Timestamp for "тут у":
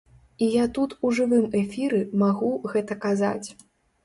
0.77-1.11